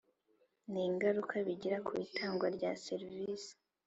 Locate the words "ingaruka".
0.87-1.33